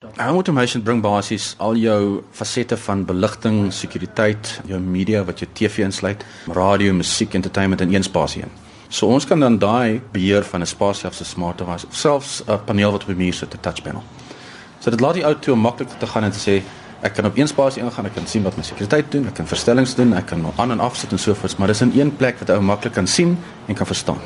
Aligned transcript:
Home 0.00 0.38
automation 0.40 0.80
bring 0.80 1.02
basies 1.04 1.50
al 1.60 1.76
jou 1.76 2.22
fasette 2.32 2.76
van 2.86 3.02
beligting, 3.04 3.66
sekuriteit, 3.68 4.54
jou 4.64 4.78
media 4.80 5.20
wat 5.28 5.42
jou 5.42 5.48
TV 5.52 5.84
insluit, 5.84 6.24
radio, 6.56 6.94
musiek, 6.96 7.34
entertainment 7.36 7.84
in 7.84 7.92
een 7.92 8.06
spasie 8.06 8.40
in. 8.46 8.54
So 8.88 9.10
ons 9.12 9.26
kan 9.28 9.44
dan 9.44 9.58
daai 9.60 10.00
beheer 10.14 10.40
van 10.52 10.62
'n 10.62 10.66
spasie 10.66 11.06
af 11.06 11.14
se 11.14 11.24
smart 11.24 11.58
device, 11.58 11.86
selfs 11.90 12.40
'n 12.48 12.64
paneel 12.64 12.92
wat 12.92 13.02
op 13.02 13.08
die 13.08 13.16
muur 13.16 13.34
sit, 13.34 13.54
'n 13.54 13.60
touch 13.60 13.82
panel. 13.82 14.02
So 14.80 14.90
dit 14.90 15.00
laat 15.00 15.14
die 15.14 15.24
ou 15.24 15.34
toe 15.34 15.56
maklik 15.56 15.88
te 15.98 16.06
gaan 16.06 16.24
en 16.24 16.32
te 16.32 16.38
sê 16.38 16.62
ek 17.02 17.14
kan 17.14 17.26
op 17.26 17.36
een 17.36 17.48
spasie 17.48 17.82
ingaan, 17.82 18.06
ek 18.06 18.14
kan 18.14 18.26
sien 18.26 18.42
wat 18.42 18.56
my 18.56 18.62
sekuriteit 18.62 19.12
doen, 19.12 19.26
ek 19.26 19.34
kan 19.34 19.46
verstellings 19.46 19.94
doen, 19.94 20.14
ek 20.14 20.26
kan 20.26 20.52
aan 20.56 20.70
en 20.70 20.80
af 20.80 20.96
sit 20.96 21.12
en 21.12 21.18
so 21.18 21.34
voort, 21.34 21.58
maar 21.58 21.68
dis 21.68 21.80
in 21.80 21.92
een 21.94 22.16
plek 22.16 22.38
wat 22.38 22.50
ou 22.50 22.60
maklik 22.60 22.92
kan 22.92 23.06
sien 23.06 23.38
en 23.66 23.74
kan 23.74 23.86
verstaan. 23.86 24.20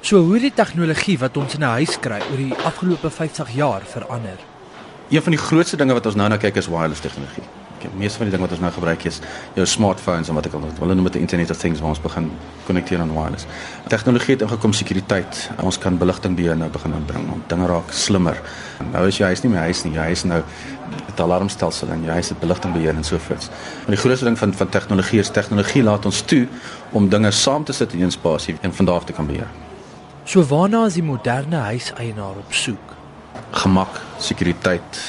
So 0.00 0.18
hoe 0.18 0.38
die 0.38 0.52
tegnologie 0.54 1.18
wat 1.18 1.36
ons 1.36 1.54
in 1.54 1.60
'n 1.60 1.76
huis 1.76 2.00
kry 2.00 2.20
oor 2.30 2.36
die 2.36 2.54
afgelope 2.64 3.10
50 3.10 3.54
jaar 3.54 3.82
verander. 3.84 4.53
Een 5.08 5.22
van 5.22 5.32
die 5.32 5.40
grootste 5.40 5.76
dinge 5.76 5.92
wat 5.92 6.06
ons 6.06 6.14
nou 6.14 6.28
na 6.28 6.36
kyk 6.40 6.56
is 6.56 6.66
wireless 6.72 7.00
tegnologie. 7.04 7.42
Die 7.84 7.90
meeste 8.00 8.16
van 8.16 8.30
die 8.30 8.32
dinge 8.32 8.46
wat 8.46 8.54
ons 8.56 8.62
nou 8.64 8.70
gebruik 8.72 9.02
is 9.04 9.18
jou 9.52 9.66
smartphones 9.68 10.30
en 10.32 10.36
wat 10.38 10.46
ek 10.48 10.54
al 10.56 10.62
hulle 10.78 10.94
noem 10.96 11.10
dit 11.10 11.18
internet 11.20 11.50
of 11.52 11.58
things 11.60 11.82
waar 11.84 11.92
ons 11.92 12.00
begin 12.00 12.30
konnekteer 12.64 13.02
aan 13.04 13.12
wireless. 13.12 13.44
Tegnologie 13.92 14.38
het 14.38 14.46
ingekom 14.46 14.72
sekuriteit. 14.72 15.50
Ons 15.60 15.78
kan 15.78 15.98
beligting 16.00 16.38
beheer 16.38 16.56
nou 16.56 16.70
begin 16.72 16.96
inbring 16.96 17.28
om 17.34 17.42
dinge 17.50 17.68
raak 17.68 17.92
slimmer. 17.92 18.40
Nou 18.94 19.04
is 19.10 19.20
jy 19.20 19.28
huis 19.34 19.44
nie 19.44 19.52
meer 19.52 19.68
huis 19.68 19.84
nie. 19.84 19.92
Jy 19.92 20.08
huis 20.14 20.24
nou 20.24 20.40
'n 20.40 21.22
alarmstelsel 21.26 21.92
en 21.92 22.04
jy 22.04 22.16
huis 22.16 22.28
het 22.28 22.40
beligting 22.40 22.72
beheer 22.72 22.96
en 22.96 23.04
so 23.04 23.18
voort. 23.18 23.50
Maar 23.84 23.96
die 23.96 24.02
grootste 24.04 24.24
ding 24.24 24.38
van 24.38 24.54
van 24.54 24.68
tegnologie 24.68 25.20
is 25.20 25.30
tegnologie 25.30 25.82
laat 25.82 26.06
ons 26.06 26.20
toe 26.20 26.48
om 26.92 27.08
dinge 27.08 27.30
saam 27.30 27.64
te 27.64 27.72
sit 27.72 27.92
in 27.92 28.02
een 28.02 28.10
spasie 28.10 28.56
en 28.60 28.74
van 28.74 28.84
daar 28.84 28.94
af 28.94 29.04
te 29.04 29.12
kan 29.12 29.26
beheer. 29.26 29.48
So 30.24 30.42
waarna 30.42 30.86
is 30.86 30.94
die 30.94 31.02
moderne 31.02 31.56
huiseienaar 31.56 32.36
op 32.40 32.52
soek? 32.52 32.93
Gemak, 33.54 34.00
sekuriteit, 34.18 35.02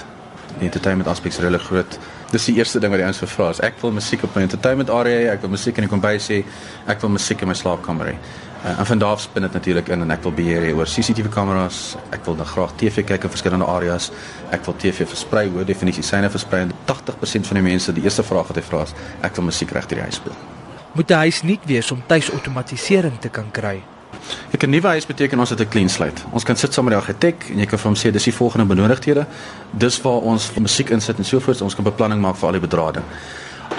die 0.59 0.67
entertainment 0.69 1.09
aspek 1.11 1.33
is 1.33 1.41
regtig 1.43 1.65
groot. 1.69 1.97
Dis 2.31 2.47
die 2.49 2.55
eerste 2.57 2.81
ding 2.81 2.91
wat 2.91 2.99
die 2.99 3.05
ouens 3.05 3.21
vra 3.31 3.51
is 3.53 3.61
ek 3.63 3.77
wil 3.83 3.93
musiek 3.95 4.23
op 4.25 4.33
my 4.35 4.43
entertainment 4.45 4.89
area 4.89 5.21
hê, 5.21 5.29
ek 5.35 5.43
wil 5.45 5.53
musiek 5.53 5.77
in 5.77 5.85
die 5.85 5.91
kombuis 5.91 6.27
hê, 6.33 6.41
ek 6.89 7.03
wil 7.03 7.13
musiek 7.13 7.41
in 7.45 7.51
my 7.51 7.55
slaapkamer 7.55 8.11
hê. 8.11 8.15
Uh, 8.65 8.73
en 8.81 8.87
van 8.89 9.01
daar 9.03 9.19
spin 9.21 9.45
dit 9.45 9.53
natuurlik 9.53 9.91
in 9.93 10.01
en 10.01 10.13
ek 10.15 10.23
wil 10.25 10.33
beheer 10.33 10.65
hê 10.65 10.73
oor 10.73 10.89
CCTV 10.89 11.29
kameras, 11.31 11.81
ek 12.15 12.25
wil 12.25 12.37
dan 12.39 12.49
graag 12.49 12.73
TV 12.81 13.05
kyk 13.05 13.29
in 13.29 13.33
verskillende 13.35 13.69
areas. 13.69 14.09
Ek 14.55 14.65
wil 14.65 14.77
TV 14.81 15.05
versprei, 15.11 15.45
hoë 15.53 15.67
definisie 15.69 16.03
syne 16.03 16.31
versprei 16.33 16.65
en 16.65 16.73
80% 16.89 17.51
van 17.51 17.61
die 17.61 17.65
mense, 17.69 17.93
die 17.93 18.03
eerste 18.07 18.25
vraag 18.25 18.49
wat 18.49 18.59
hy 18.59 18.65
vra 18.65 18.85
is, 18.89 18.95
ek 19.21 19.37
wil 19.37 19.51
musiek 19.51 19.75
reg 19.77 19.87
deur 19.91 20.01
die 20.01 20.07
huis 20.09 20.19
speel. 20.23 20.39
Moet 20.95 21.11
die 21.11 21.21
huis 21.27 21.43
nie 21.45 21.59
wees 21.69 21.91
om 21.93 22.01
tuis 22.09 22.31
outomatisering 22.33 23.21
te 23.21 23.29
kan 23.29 23.51
kry? 23.53 23.77
Ek 24.51 24.63
'n 24.63 24.69
nuwe 24.69 24.87
huis 24.87 25.05
beteken 25.05 25.39
ons 25.39 25.49
het 25.49 25.59
'n 25.59 25.69
clean 25.69 25.89
slate. 25.89 26.21
Ons 26.31 26.43
kan 26.43 26.55
sit 26.55 26.73
saam 26.73 26.85
met 26.85 26.93
die 26.93 27.01
argitek 27.01 27.49
en 27.51 27.59
jy 27.59 27.65
kan 27.65 27.79
vir 27.79 27.87
hom 27.87 27.95
sê 27.95 28.11
dis 28.11 28.23
die 28.23 28.33
volgende 28.33 28.65
benodigdhede. 28.65 29.25
Dis 29.71 30.01
waar 30.01 30.21
ons 30.21 30.51
musiek 30.59 30.89
insit 30.89 31.17
en 31.17 31.25
so 31.25 31.39
voort. 31.39 31.61
Ons 31.61 31.75
kan 31.75 31.83
beplanning 31.83 32.21
maak 32.21 32.35
vir 32.35 32.47
al 32.47 32.51
die 32.51 32.67
bedrading. 32.67 33.03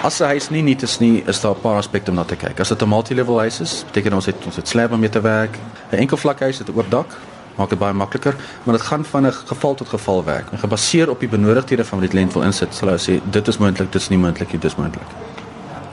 As 0.03 0.19
'n 0.21 0.25
huis 0.25 0.49
nie 0.49 0.61
nuut 0.61 0.83
is 0.83 0.99
nie, 0.99 1.23
is 1.27 1.41
daar 1.41 1.55
'n 1.55 1.61
paar 1.61 1.77
aspekte 1.77 2.11
om 2.11 2.15
na 2.15 2.23
te 2.23 2.35
kyk. 2.35 2.59
As 2.59 2.69
dit 2.69 2.81
'n 2.81 2.89
multi-level 2.89 3.39
huis 3.39 3.59
is, 3.61 3.83
beteken 3.85 4.13
ons 4.13 4.25
het 4.25 4.35
ons 4.45 4.55
het 4.55 4.67
slab 4.67 4.91
om 4.91 4.99
mee 4.99 5.09
te 5.09 5.21
werk. 5.21 5.57
'n 5.91 5.95
Enkel 5.95 6.17
vlak 6.17 6.39
huis 6.39 6.57
het 6.57 6.67
'n 6.69 6.77
oop 6.77 6.89
dak, 6.89 7.17
maak 7.55 7.69
dit 7.69 7.79
baie 7.79 7.93
makliker, 7.93 8.35
maar 8.63 8.77
dit 8.77 8.85
gaan 8.85 9.05
van 9.05 9.25
'n 9.25 9.31
geval 9.31 9.75
tot 9.75 9.87
geval 9.89 10.23
werk. 10.23 10.51
En 10.51 10.59
gebaseer 10.59 11.09
op 11.09 11.19
die 11.19 11.29
benodigdhede 11.29 11.85
van 11.85 11.99
wat 11.99 12.11
die 12.11 12.19
kliënt 12.19 12.33
wil 12.33 12.43
insit, 12.43 12.73
sal 12.73 12.89
hy 12.89 12.97
sê 12.97 13.21
dit 13.29 13.47
is 13.47 13.57
moontlik, 13.57 13.91
dit 13.91 14.01
is 14.01 14.09
nie 14.09 14.19
moontlik 14.19 14.51
nie, 14.51 14.59
dit 14.59 14.71
is 14.71 14.77
moontlik. 14.77 15.07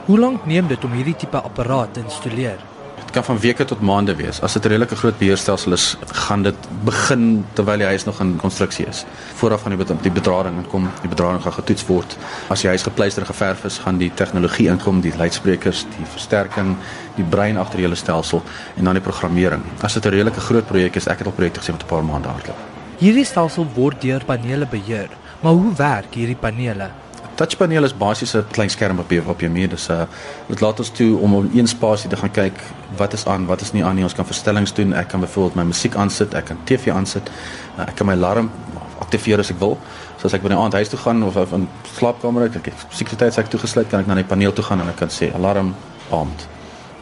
Hoe 0.05 0.19
lank 0.19 0.45
neem 0.45 0.67
dit 0.67 0.83
om 0.83 0.91
hierdie 0.91 1.15
tipe 1.15 1.41
apparaat 1.41 1.93
te 1.93 1.99
installeer? 1.99 2.74
Kan 3.15 3.23
van 3.23 3.39
weke 3.39 3.65
tot 3.65 3.81
maande 3.81 4.15
wees. 4.15 4.41
As 4.41 4.53
dit 4.53 4.65
'n 4.65 4.67
redelike 4.67 4.95
groot 4.95 5.17
beheerstelsel 5.17 5.71
is, 5.71 5.97
gaan 6.27 6.43
dit 6.43 6.55
begin 6.83 7.45
terwyl 7.53 7.77
die 7.77 7.87
huis 7.87 8.03
nog 8.03 8.19
in 8.19 8.35
konstruksie 8.35 8.85
is. 8.85 9.05
Vooraf 9.35 9.61
van 9.61 9.75
die 9.75 9.85
die 10.01 10.11
bedrading 10.11 10.67
kom, 10.67 10.89
die 11.01 11.09
bedrading 11.09 11.41
gaan 11.41 11.53
getoets 11.53 11.85
word. 11.85 12.17
As 12.49 12.61
die 12.61 12.69
huis 12.69 12.83
gepleister 12.83 13.21
en 13.21 13.27
geverf 13.27 13.63
is, 13.63 13.77
gaan 13.77 13.97
die 13.97 14.11
tegnologie 14.13 14.67
inkom, 14.67 15.01
die 15.01 15.13
luidsprekers, 15.17 15.85
die 15.97 16.05
versterking, 16.05 16.75
die 17.15 17.25
brein 17.29 17.57
agter 17.57 17.75
die 17.75 17.85
hele 17.85 17.95
stelsel 17.95 18.43
en 18.75 18.83
dan 18.83 18.93
die 18.93 19.03
programmering. 19.03 19.63
As 19.81 19.93
dit 19.93 20.05
'n 20.05 20.09
redelike 20.09 20.39
groot 20.39 20.67
projek 20.67 20.95
is, 20.95 21.07
ek 21.07 21.17
het 21.17 21.27
al 21.27 21.33
projekte 21.33 21.59
gesien 21.59 21.75
met 21.75 21.83
'n 21.83 21.87
paar 21.87 22.03
maande 22.03 22.27
hardloop. 22.27 22.57
Hierdie 22.97 23.25
stelsel 23.25 23.67
word 23.73 24.01
deur 24.01 24.25
panele 24.25 24.65
beheer. 24.65 25.09
Maar 25.39 25.53
hoe 25.53 25.73
werk 25.75 26.13
hierdie 26.13 26.35
panele? 26.35 26.89
Touchpaneel 27.35 27.83
is 27.83 27.93
basies 27.93 28.35
'n 28.35 28.45
klein 28.51 28.69
skerm 28.69 28.99
op 28.99 29.09
jou 29.09 29.23
op 29.27 29.39
jou 29.39 29.51
muur. 29.51 29.69
Dis 29.69 29.87
'n 29.89 29.91
uh, 29.91 30.05
dit 30.47 30.61
laat 30.61 30.79
ons 30.79 30.89
toe 30.89 31.17
om 31.17 31.33
in 31.33 31.59
een 31.59 31.67
spasie 31.67 32.09
te 32.09 32.17
gaan 32.17 32.31
kyk 32.31 32.59
wat 32.97 33.13
is 33.13 33.25
aan, 33.25 33.45
wat 33.45 33.61
is 33.61 33.71
nie 33.71 33.85
aan 33.85 33.95
nie. 33.95 34.03
Ons 34.03 34.13
kan 34.13 34.25
verstellings 34.25 34.73
doen. 34.73 34.93
Ek 34.93 35.07
kan 35.07 35.19
byvoorbeeld 35.19 35.55
my 35.55 35.63
musiek 35.63 35.95
aansit, 35.95 36.33
ek 36.33 36.45
kan 36.45 36.57
TV 36.63 36.91
aansit. 36.91 37.29
Uh, 37.77 37.87
ek 37.87 37.95
kan 37.95 38.05
my 38.05 38.13
alarm 38.13 38.51
aktiveer 38.99 39.39
as 39.39 39.51
ek 39.51 39.59
wil. 39.59 39.77
So 40.17 40.25
as 40.25 40.33
ek 40.33 40.41
by 40.41 40.49
'n 40.49 40.57
aand 40.57 40.73
huis 40.73 40.89
toe 40.89 40.99
gaan 40.99 41.23
of 41.23 41.51
in 41.51 41.67
slaapkamer 41.97 42.41
uit, 42.41 42.55
ek 42.55 42.73
sekuriteitshek 42.89 43.47
toegesluit, 43.47 43.89
kan 43.89 43.99
ek 43.99 44.07
na 44.07 44.15
die 44.15 44.23
paneel 44.23 44.53
toe 44.53 44.63
gaan 44.63 44.81
en 44.81 44.89
ek 44.89 44.95
kan 44.95 45.09
sê 45.09 45.33
alarm 45.33 45.75
aand. 46.11 46.47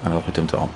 En 0.03 0.11
dan 0.11 0.21
moet 0.25 0.35
dit 0.35 0.53
om. 0.53 0.69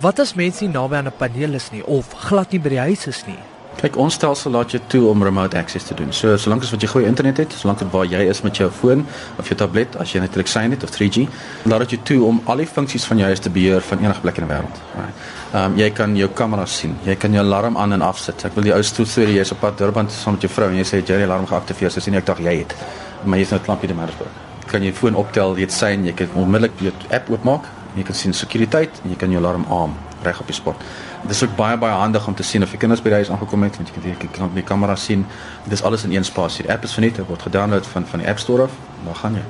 Wat 0.00 0.18
as 0.18 0.34
mense 0.34 0.64
nie 0.64 0.72
naby 0.72 0.94
aan 0.94 1.06
'n 1.06 1.16
paneel 1.18 1.54
is 1.54 1.70
nie 1.70 1.86
of 1.86 2.06
glad 2.28 2.50
nie 2.50 2.60
by 2.60 2.68
die 2.68 2.78
huis 2.78 3.06
is 3.06 3.26
nie? 3.26 3.38
Kyk, 3.80 3.96
ons 3.98 4.14
stelsel 4.14 4.52
laat 4.54 4.70
jou 4.74 4.78
toe 4.92 5.00
om 5.10 5.22
remote 5.24 5.56
access 5.58 5.88
te 5.88 5.94
doen. 5.98 6.12
So 6.14 6.36
solank 6.38 6.62
as 6.62 6.70
wat 6.74 6.84
jy 6.84 6.90
goeie 6.92 7.08
internet 7.08 7.40
het, 7.42 7.54
solank 7.56 7.80
dit 7.80 7.88
waar 7.90 8.04
jy 8.06 8.20
is 8.30 8.42
met 8.44 8.60
jou 8.60 8.68
foon 8.70 9.06
of 9.40 9.48
jou 9.48 9.56
tablet, 9.58 9.96
as 10.02 10.12
jy 10.12 10.20
netlik 10.22 10.50
sien 10.50 10.74
het 10.74 10.84
of 10.86 10.92
3G, 10.94 11.24
laat 11.70 11.82
dit 11.86 11.96
jou 11.96 12.00
toe 12.10 12.18
om 12.28 12.38
al 12.52 12.62
die 12.62 12.68
funksies 12.68 13.06
van 13.08 13.22
jou 13.22 13.30
huis 13.32 13.42
te 13.42 13.50
beheer 13.50 13.82
van 13.88 14.04
enige 14.04 14.22
plek 14.22 14.38
in 14.38 14.46
die 14.46 14.52
wêreld. 14.52 14.82
Ehm 14.98 15.56
um, 15.62 15.78
jy 15.80 15.88
kan 15.96 16.14
jou 16.16 16.28
kamera 16.36 16.66
sien, 16.66 16.94
jy 17.06 17.16
kan 17.16 17.34
jou 17.34 17.42
alarm 17.42 17.76
aan 17.80 17.96
en 17.96 18.06
af 18.06 18.20
sit. 18.20 18.44
Ek 18.46 18.54
wil 18.56 18.68
die 18.68 18.76
ou 18.76 18.82
storie 18.86 19.38
jy's 19.38 19.52
op 19.56 19.60
pad 19.64 19.80
Durban 19.80 20.08
saam 20.10 20.38
met 20.38 20.46
jou 20.46 20.52
vrou 20.52 20.70
en 20.70 20.78
jy 20.78 20.86
sê 20.86 21.00
jy 21.00 21.02
het 21.02 21.24
die 21.24 21.28
alarm 21.28 21.48
geaktiveer, 21.50 21.90
so 21.90 22.00
sien 22.00 22.14
ek 22.20 22.28
dag 22.28 22.40
jy 22.40 22.56
het. 22.60 22.76
Maar 23.24 23.42
jy's 23.42 23.56
nou 23.56 23.60
klampie 23.66 23.90
te 23.90 23.98
Maritzburg. 23.98 24.40
Kan 24.70 24.86
jy 24.86 24.94
foon 24.96 25.18
optel, 25.18 25.56
jy 25.58 25.66
het 25.66 25.74
sien, 25.74 26.06
jy 26.06 26.14
kan 26.16 26.40
onmiddellik 26.44 26.80
jou 26.80 26.94
app 27.10 27.28
oopmaak, 27.34 27.68
jy 27.96 28.06
kan 28.06 28.16
sien 28.16 28.32
sekuriteit 28.32 29.02
en 29.02 29.12
jy 29.12 29.20
kan 29.20 29.32
jou 29.32 29.42
alarm 29.42 29.66
aan 29.68 29.98
reg 30.22 30.40
op 30.40 30.46
die 30.46 30.54
spot. 30.54 30.76
Dit 31.22 31.30
is 31.30 31.42
ook 31.42 31.56
baie 31.56 31.76
baie 31.76 31.92
handig 31.92 32.26
om 32.26 32.34
te 32.34 32.42
sien 32.42 32.62
of 32.62 32.70
jy 32.70 32.78
kinders 32.78 33.02
by 33.02 33.08
die 33.08 33.20
huis 33.22 33.30
aangekom 33.30 33.62
het 33.62 33.76
want 33.76 33.88
jy 33.88 33.94
kan 33.94 34.02
dit 34.18 34.30
kan 34.30 34.46
op 34.46 34.54
die 34.54 34.62
kamera 34.62 34.96
sien. 34.96 35.26
Dit 35.64 35.72
is 35.72 35.82
alles 35.82 36.04
in 36.04 36.12
een 36.12 36.24
spasie. 36.24 36.64
Die 36.66 36.72
app 36.72 36.84
is 36.84 36.92
verniet, 36.92 37.18
word 37.26 37.42
gedownload 37.42 37.86
van 37.86 38.06
van 38.06 38.18
die 38.18 38.28
App 38.28 38.38
Store 38.38 38.62
af. 38.62 38.78
Dan 39.04 39.16
gaan 39.16 39.34
jy. 39.34 39.44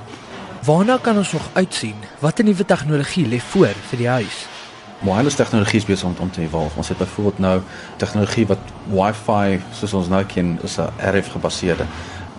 Waarna 0.62 0.98
kan 1.02 1.16
ons 1.16 1.32
nog 1.32 1.48
uitsien? 1.52 1.96
Watter 2.18 2.44
nuwe 2.44 2.64
tegnologie 2.64 3.26
lê 3.26 3.40
voor 3.40 3.74
vir 3.90 3.98
die 3.98 4.08
huis? 4.08 4.46
Wireless 5.02 5.34
tegnologie 5.34 5.80
is 5.80 5.84
besig 5.84 6.06
om, 6.06 6.14
om 6.18 6.30
te 6.30 6.40
evolve. 6.44 6.76
Ons 6.78 6.88
het 6.88 6.98
byvoorbeeld 6.98 7.38
nou 7.38 7.56
tegnologie 7.98 8.46
wat 8.46 8.70
Wi-Fi 8.86 9.58
soos 9.74 9.94
ons 9.98 10.08
nou 10.08 10.22
ken, 10.24 10.58
is 10.62 10.78
'n 10.78 10.86
RF 10.98 11.32
gebaseerde. 11.32 11.86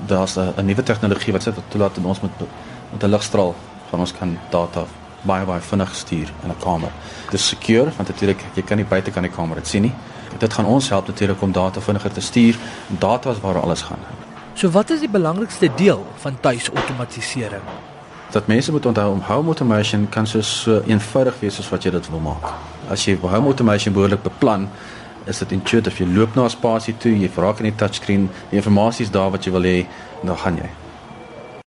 Daar's 0.08 0.38
'n 0.38 0.66
nuwe 0.66 0.84
tegnologie 0.84 1.34
wat 1.34 1.44
sê 1.44 1.56
wat 1.56 1.68
toelaat 1.68 1.98
ons 2.04 2.22
met 2.22 2.32
met 2.92 3.04
'n 3.04 3.10
ligstraal 3.10 3.56
van 3.90 4.00
ons 4.00 4.14
kan 4.14 4.40
data 4.50 4.86
baie 5.24 5.46
baie 5.46 5.62
vinnig 5.62 5.96
stuur 5.96 6.30
in 6.44 6.50
'n 6.50 6.60
kamer. 6.64 6.92
Dit 7.26 7.40
is 7.40 7.48
secure 7.48 7.92
want 7.98 8.08
natuurlik 8.08 8.42
jy 8.54 8.62
kan 8.62 8.78
nie 8.78 8.86
buite 8.86 9.12
kan 9.12 9.24
die 9.24 9.32
kamer 9.32 9.56
dit 9.56 9.68
sien 9.68 9.82
nie. 9.82 9.94
Dit 10.38 10.54
gaan 10.54 10.66
ons 10.66 10.90
help 10.90 11.08
natuurlik 11.08 11.42
om 11.42 11.52
data 11.52 11.82
vinniger 11.82 12.12
te 12.12 12.22
stuur. 12.22 12.56
Data 12.88 13.32
is 13.32 13.40
waar 13.40 13.62
alles 13.62 13.82
gaan. 13.82 14.00
So 14.54 14.70
wat 14.70 14.90
is 14.90 15.00
die 15.00 15.10
belangrikste 15.10 15.70
deel 15.76 16.06
van 16.16 16.40
tuisautomatisering? 16.40 17.62
Dat 18.32 18.48
mense 18.48 18.72
moet 18.72 18.86
onthou 18.86 19.12
om 19.12 19.22
home 19.22 19.46
automation 19.46 20.10
kan 20.10 20.28
so, 20.28 20.42
so 20.42 20.82
eenvoudig 20.86 21.40
wees 21.40 21.60
as 21.60 21.70
wat 21.70 21.84
jy 21.84 21.92
dit 21.92 22.10
wil 22.10 22.20
maak. 22.20 22.54
As 22.90 23.06
jy 23.06 23.18
home 23.22 23.46
automation 23.46 23.94
behoorlik 23.94 24.24
beplan, 24.24 24.70
is 25.26 25.40
dit 25.40 25.52
intuïtief 25.52 26.00
jy 26.00 26.06
loop 26.06 26.36
na 26.36 26.44
'n 26.44 26.50
spasie 26.50 26.98
toe, 26.98 27.12
jy 27.12 27.30
raak 27.36 27.58
aan 27.58 27.72
die 27.72 27.76
touchscreen, 27.76 28.30
die 28.50 28.62
inligting 28.62 29.00
is 29.00 29.12
daar 29.12 29.32
wat 29.32 29.46
jy 29.46 29.52
wil 29.52 29.64
hê, 29.64 29.86
dan 30.24 30.38
gaan 30.38 30.58
jy. 30.58 30.83